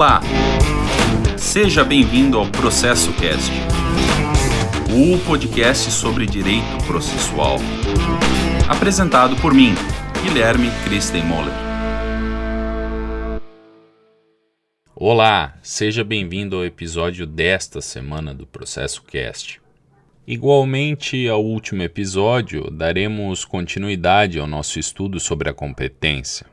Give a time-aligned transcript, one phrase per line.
[0.00, 0.22] Olá!
[1.36, 3.52] Seja bem-vindo ao Processo Cast,
[4.88, 7.58] o podcast sobre direito processual.
[8.66, 9.74] Apresentado por mim,
[10.24, 11.52] Guilherme Christen Moller.
[14.96, 19.60] Olá, seja bem-vindo ao episódio desta semana do Processo Cast.
[20.26, 26.46] Igualmente ao último episódio, daremos continuidade ao nosso estudo sobre a competência.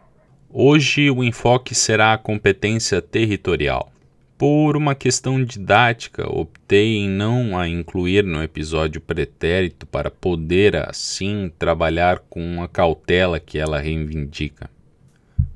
[0.49, 3.91] Hoje o enfoque será a competência territorial.
[4.37, 11.51] Por uma questão didática, optei em não a incluir no episódio pretérito para poder, assim,
[11.59, 14.69] trabalhar com a cautela que ela reivindica.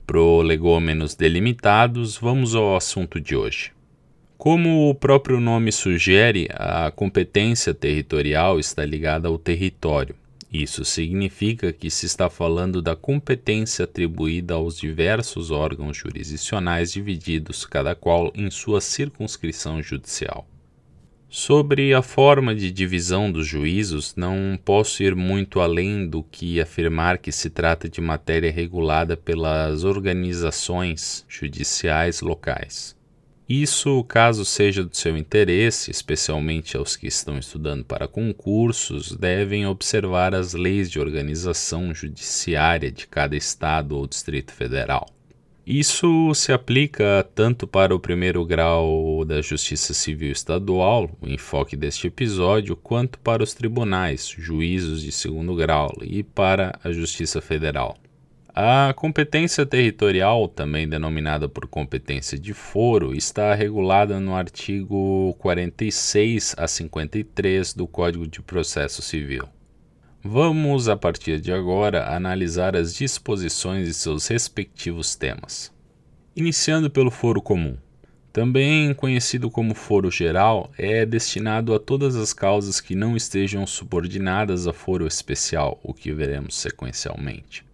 [0.05, 3.71] Prolegômenos delimitados, vamos ao assunto de hoje.
[4.37, 10.15] Como o próprio nome sugere, a competência territorial está ligada ao território.
[10.51, 17.95] Isso significa que se está falando da competência atribuída aos diversos órgãos jurisdicionais divididos, cada
[17.95, 20.45] qual em sua circunscrição judicial.
[21.29, 27.19] Sobre a forma de divisão dos juízos, não posso ir muito além do que afirmar
[27.19, 32.99] que se trata de matéria regulada pelas organizações judiciais locais.
[33.47, 40.33] Isso, caso seja do seu interesse, especialmente aos que estão estudando para concursos, devem observar
[40.33, 45.05] as leis de organização judiciária de cada estado ou distrito federal.
[45.65, 52.07] Isso se aplica tanto para o primeiro grau da Justiça Civil Estadual, o enfoque deste
[52.07, 57.95] episódio, quanto para os tribunais, juízos de segundo grau e para a Justiça Federal.
[58.53, 66.67] A competência territorial, também denominada por competência de foro, está regulada no artigo 46 a
[66.67, 69.47] 53 do Código de Processo Civil.
[70.21, 75.71] Vamos, a partir de agora, analisar as disposições e seus respectivos temas.
[76.35, 77.77] Iniciando pelo foro comum.
[78.33, 84.67] Também conhecido como foro geral, é destinado a todas as causas que não estejam subordinadas
[84.67, 87.70] a foro especial, o que veremos sequencialmente.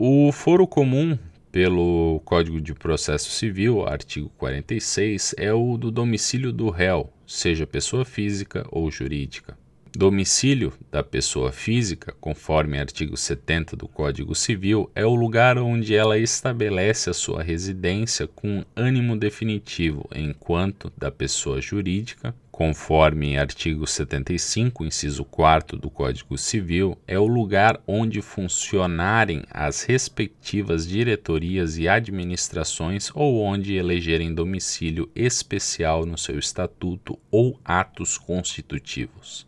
[0.00, 1.18] O foro comum,
[1.50, 8.04] pelo Código de Processo Civil, artigo 46, é o do domicílio do réu, seja pessoa
[8.04, 9.58] física ou jurídica.
[9.92, 16.16] Domicílio da pessoa física, conforme artigo 70 do Código Civil, é o lugar onde ela
[16.16, 25.24] estabelece a sua residência com ânimo definitivo, enquanto da pessoa jurídica, conforme artigo 75, inciso
[25.24, 33.40] 4 do Código Civil, é o lugar onde funcionarem as respectivas diretorias e administrações ou
[33.40, 39.46] onde elegerem domicílio especial no seu estatuto ou atos constitutivos.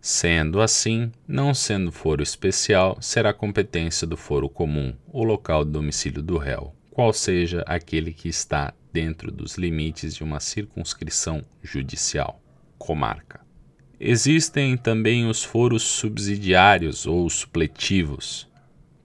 [0.00, 6.22] Sendo assim, não sendo foro especial, será competência do foro comum, o local de domicílio
[6.22, 12.43] do réu, qual seja aquele que está dentro dos limites de uma circunscrição judicial
[12.84, 13.40] comarca.
[13.98, 18.46] Existem também os foros subsidiários ou supletivos.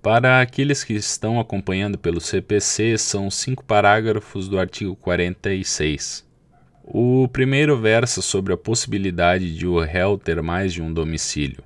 [0.02, 6.28] Para aqueles que estão acompanhando pelo CPC, são cinco parágrafos do artigo 46.
[6.84, 11.64] O primeiro versa sobre a possibilidade de o réu ter mais de um domicílio,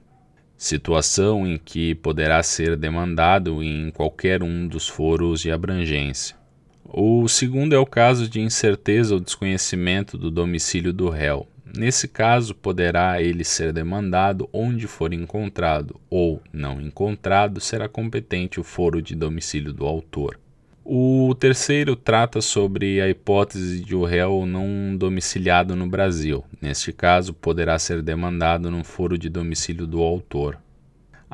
[0.55, 6.35] situação em que poderá ser demandado em qualquer um dos foros de abrangência.
[6.83, 12.53] O segundo é o caso de incerteza ou desconhecimento do domicílio do réu, Nesse caso,
[12.53, 19.15] poderá ele ser demandado onde for encontrado, ou, não encontrado, será competente o foro de
[19.15, 20.39] domicílio do autor.
[20.85, 26.43] O terceiro trata sobre a hipótese de o réu não domiciliado no Brasil.
[26.61, 30.59] Neste caso, poderá ser demandado no foro de domicílio do autor.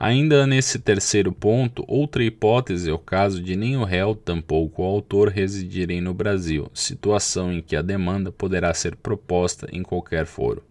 [0.02, 4.86] Ainda nesse terceiro ponto, outra hipótese é o caso de nem o réu, tampouco o
[4.86, 10.64] autor residirem no Brasil, situação em que a demanda poderá ser proposta em qualquer foro.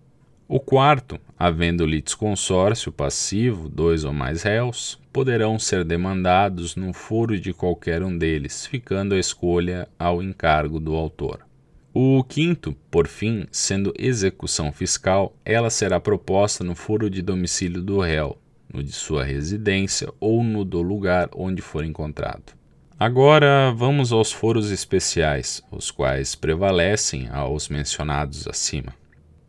[0.48, 7.52] O quarto, havendo litisconsórcio passivo, dois ou mais réus, poderão ser demandados no foro de
[7.52, 11.40] qualquer um deles, ficando a escolha ao encargo do autor.
[11.92, 18.00] O quinto, por fim, sendo execução fiscal, ela será proposta no foro de domicílio do
[18.00, 18.38] réu,
[18.72, 22.58] no de sua residência ou no do lugar onde for encontrado.
[22.98, 28.92] Agora vamos aos foros especiais, os quais prevalecem aos mencionados acima.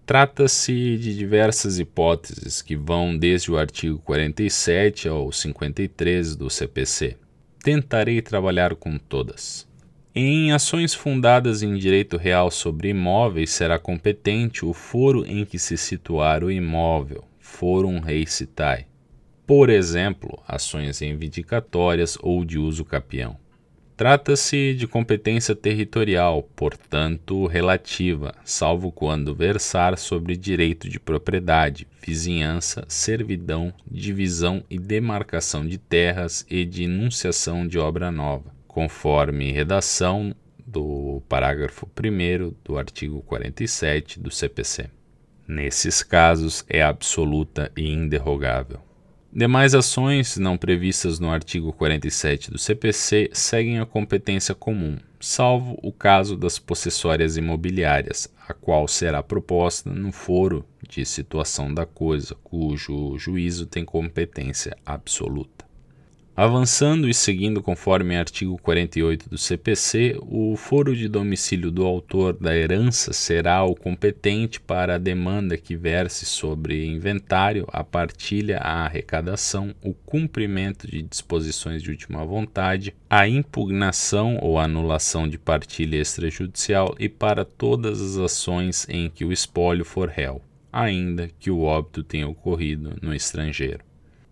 [0.05, 7.17] Trata-se de diversas hipóteses que vão desde o artigo 47 ao 53 do CPC.
[7.63, 9.67] Tentarei trabalhar com todas.
[10.13, 15.77] Em ações fundadas em direito real sobre imóveis, será competente o foro em que se
[15.77, 18.85] situar o imóvel, forum rei citae,
[19.49, 23.35] por exemplo, ações reivindicatórias ou de uso capião.
[23.97, 33.73] Trata-se de competência territorial, portanto relativa, salvo quando versar sobre direito de propriedade, vizinhança, servidão,
[33.89, 40.31] divisão e demarcação de terras e de enunciação de obra nova, conforme redação
[40.63, 44.91] do parágrafo 1 do artigo 47 do CPC.
[45.47, 48.87] Nesses casos, é absoluta e inderrogável.
[49.31, 55.91] Demais ações não previstas no artigo 47 do CPC seguem a competência comum, salvo o
[55.91, 63.19] caso das possessórias imobiliárias, a qual será proposta no foro de situação da coisa, cujo
[63.19, 65.68] juízo tem competência absoluta.
[66.41, 72.55] Avançando e seguindo conforme artigo 48 do CPC, o foro de domicílio do autor da
[72.55, 79.75] herança será o competente para a demanda que verse sobre inventário, a partilha, a arrecadação,
[79.83, 87.09] o cumprimento de disposições de última vontade, a impugnação ou anulação de partilha extrajudicial e
[87.09, 90.41] para todas as ações em que o espólio for réu,
[90.71, 93.88] ainda que o óbito tenha ocorrido no estrangeiro.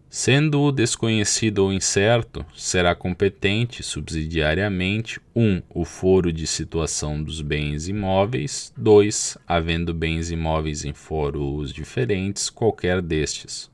[0.09, 5.44] Sendo desconhecido ou incerto, será competente subsidiariamente 1.
[5.44, 9.38] Um, o foro de situação dos bens imóveis, 2.
[9.45, 13.69] Havendo bens imóveis em foros diferentes, qualquer destes.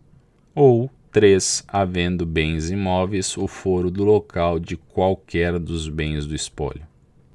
[0.56, 1.66] Ou 3.
[1.68, 6.88] Havendo bens imóveis, o foro do local de qualquer dos bens do espólio.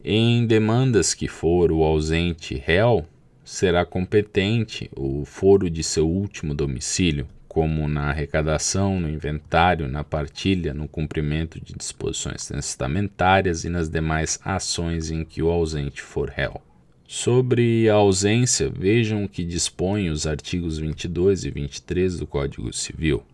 [0.04, 3.06] Em demandas que for o ausente réu,
[3.44, 10.74] será competente o foro de seu último domicílio como na arrecadação, no inventário, na partilha,
[10.74, 16.60] no cumprimento de disposições testamentárias e nas demais ações em que o ausente for réu.
[17.06, 23.24] Sobre a ausência, vejam o que dispõem os artigos 22 e 23 do Código Civil.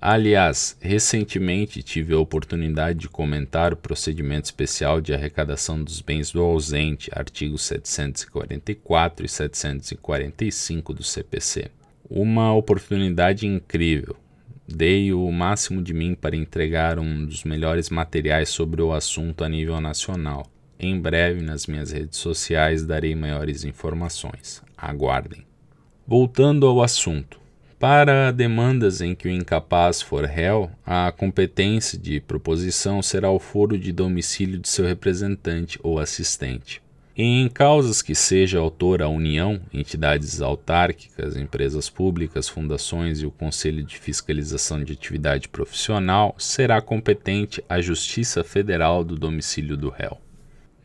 [0.00, 6.40] Aliás, recentemente tive a oportunidade de comentar o procedimento especial de arrecadação dos bens do
[6.40, 11.70] ausente, artigos 744 e 745 do CPC.
[12.08, 14.16] Uma oportunidade incrível.
[14.68, 19.48] Dei o máximo de mim para entregar um dos melhores materiais sobre o assunto a
[19.48, 20.46] nível nacional.
[20.78, 24.62] Em breve, nas minhas redes sociais, darei maiores informações.
[24.76, 25.44] Aguardem.
[26.06, 27.40] Voltando ao assunto.
[27.78, 33.76] Para demandas em que o incapaz for réu, a competência de proposição será o foro
[33.76, 36.80] de domicílio de seu representante ou assistente.
[37.18, 43.82] Em causas que seja autor a União, entidades autárquicas, empresas públicas, fundações e o Conselho
[43.82, 50.25] de Fiscalização de Atividade Profissional, será competente a Justiça Federal do domicílio do réu.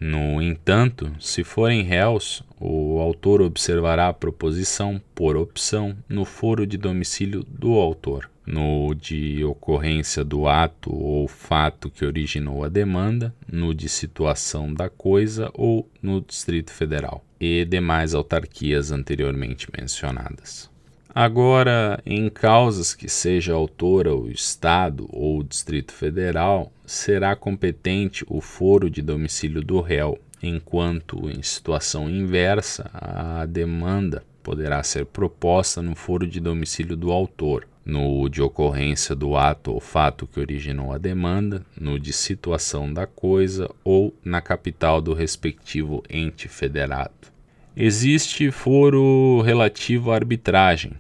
[0.03, 6.75] No entanto, se forem réus, o autor observará a proposição, por opção, no foro de
[6.75, 13.74] domicílio do autor no de ocorrência do ato ou fato que originou a demanda, no
[13.74, 20.70] de situação da coisa ou no Distrito Federal e demais autarquias anteriormente mencionadas.
[21.13, 28.39] Agora, em causas que seja autora o Estado ou o Distrito Federal, será competente o
[28.39, 35.95] foro de domicílio do réu, enquanto em situação inversa a demanda poderá ser proposta no
[35.95, 40.97] foro de domicílio do autor, no de ocorrência do ato ou fato que originou a
[40.97, 47.31] demanda, no de situação da coisa ou na capital do respectivo ente federado.
[47.75, 50.92] Existe foro relativo à arbitragem.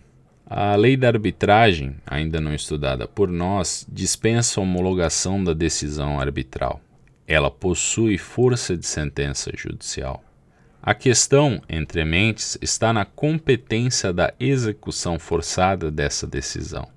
[0.45, 6.79] A lei da arbitragem, ainda não estudada por nós, dispensa a homologação da decisão arbitral.
[7.27, 10.23] Ela possui força de sentença judicial.
[10.81, 16.87] A questão, entre mentes, está na competência da execução forçada dessa decisão,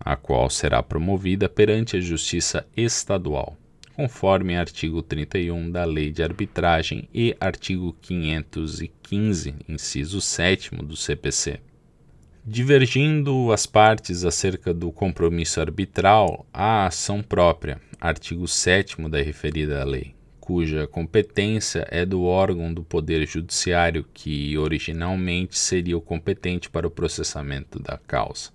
[0.00, 3.58] a qual será promovida perante a Justiça Estadual,
[3.98, 11.58] conforme artigo 31 da Lei de Arbitragem e artigo 515, inciso 7 do CPC.
[12.46, 20.14] Divergindo as partes acerca do compromisso arbitral, há ação própria, artigo 7 da referida lei
[20.38, 26.90] cuja competência é do órgão do Poder Judiciário que originalmente seria o competente para o
[26.90, 28.50] processamento da causa.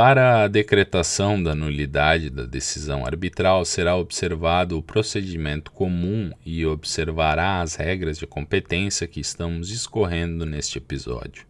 [0.00, 7.60] Para a decretação da nulidade da decisão arbitral, será observado o procedimento comum e observará
[7.60, 11.44] as regras de competência que estamos escorrendo neste episódio.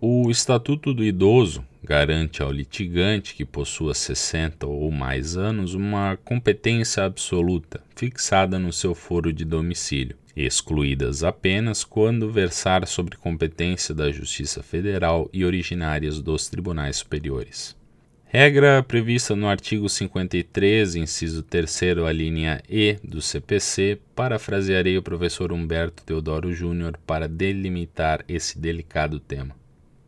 [0.00, 7.04] O Estatuto do Idoso garante ao litigante que possua 60 ou mais anos uma competência
[7.04, 14.62] absoluta, fixada no seu foro de domicílio, excluídas apenas quando versar sobre competência da Justiça
[14.62, 17.76] Federal e originárias dos tribunais superiores.
[18.24, 25.52] Regra prevista no artigo 53, inciso 3, a linha E do CPC, parafrasearei o professor
[25.52, 29.54] Humberto Teodoro Júnior para delimitar esse delicado tema.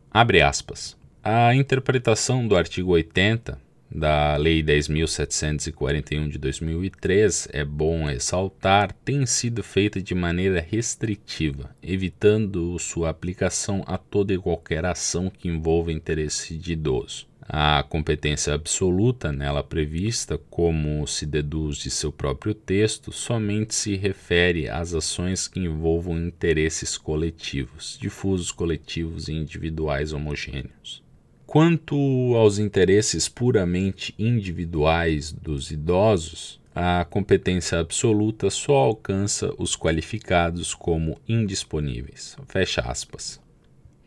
[0.09, 0.97] Abre aspas.
[1.27, 9.63] A interpretação do artigo 80 da Lei 10.741 de 2003, é bom ressaltar, tem sido
[9.63, 16.55] feita de maneira restritiva, evitando sua aplicação a toda e qualquer ação que envolva interesse
[16.55, 17.25] de idoso.
[17.41, 24.69] A competência absoluta nela prevista, como se deduz de seu próprio texto, somente se refere
[24.69, 31.03] às ações que envolvam interesses coletivos, difusos coletivos e individuais homogêneos.
[31.45, 31.95] Quanto
[32.35, 42.35] aos interesses puramente individuais dos idosos, a competência absoluta só alcança os qualificados como indisponíveis.
[42.47, 43.39] Fecha aspas.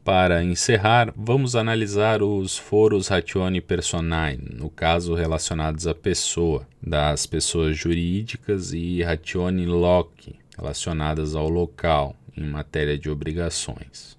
[0.05, 7.77] Para encerrar, vamos analisar os foros ratione personae, no caso relacionados à pessoa, das pessoas
[7.77, 14.17] jurídicas e ratione loci, relacionadas ao local, em matéria de obrigações.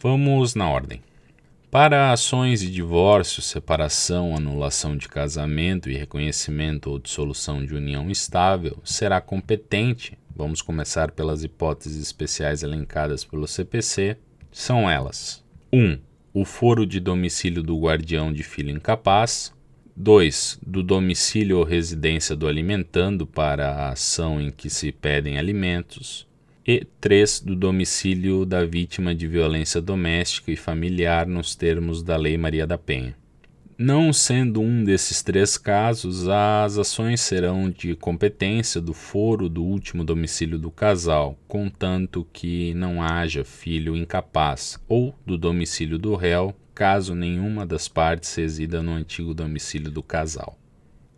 [0.00, 1.00] Vamos na ordem.
[1.74, 8.78] Para ações de divórcio, separação, anulação de casamento e reconhecimento ou dissolução de união estável,
[8.84, 14.16] será competente, vamos começar pelas hipóteses especiais elencadas pelo CPC,
[14.52, 15.80] são elas: 1.
[15.80, 15.98] Um,
[16.32, 19.52] o foro de domicílio do guardião de filho incapaz.
[19.96, 20.60] 2.
[20.64, 26.24] Do domicílio ou residência do alimentando para a ação em que se pedem alimentos.
[26.66, 27.40] E 3.
[27.40, 32.78] Do domicílio da vítima de violência doméstica e familiar nos termos da Lei Maria da
[32.78, 33.14] Penha.
[33.76, 40.02] Não sendo um desses três casos, as ações serão de competência do foro do último
[40.02, 47.14] domicílio do casal, contanto que não haja filho incapaz, ou do domicílio do réu, caso
[47.14, 50.58] nenhuma das partes resida no antigo domicílio do casal.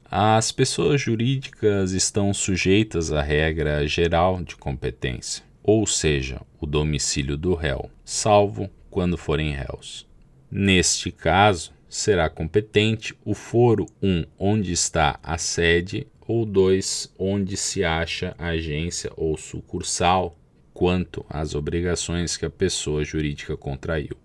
[0.08, 7.54] As pessoas jurídicas estão sujeitas à regra geral de competência, ou seja, o domicílio do
[7.54, 10.06] réu, salvo quando forem réus.
[10.48, 17.56] Neste caso, será competente o foro 1, um, onde está a sede, ou 2, onde
[17.56, 20.38] se acha a agência ou sucursal,
[20.72, 24.16] quanto às obrigações que a pessoa jurídica contraiu.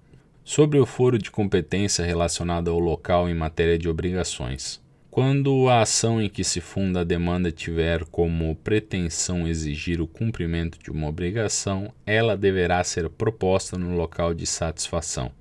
[0.43, 4.79] Sobre o foro de competência relacionado ao local em matéria de obrigações.
[5.11, 10.79] Quando a ação em que se funda a demanda tiver como pretensão exigir o cumprimento
[10.79, 15.31] de uma obrigação, ela deverá ser proposta no local de satisfação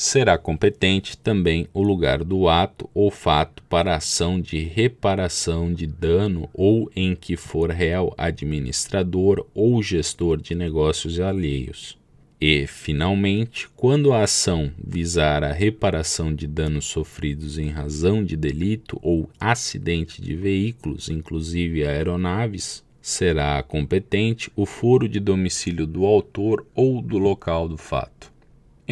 [0.00, 6.48] será competente também o lugar do ato ou fato para ação de reparação de dano
[6.54, 11.99] ou em que for réu administrador ou gestor de negócios alheios.
[12.40, 18.98] E, finalmente, quando a ação visar a reparação de danos sofridos em razão de delito
[19.02, 27.02] ou acidente de veículos, inclusive aeronaves, será competente o foro de domicílio do autor ou
[27.02, 28.30] do local do fato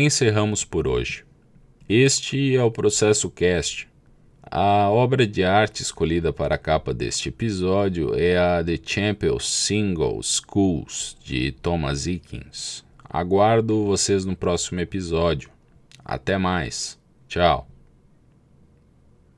[0.05, 1.25] encerramos por hoje.
[1.88, 3.88] Este é o Processo Cast.
[4.43, 10.23] A obra de arte escolhida para a capa deste episódio é a The Champions Single
[10.23, 12.85] Schools de Thomas Eakins.
[13.09, 15.50] Aguardo vocês no próximo episódio.
[16.05, 16.99] Até mais.
[17.27, 17.67] Tchau.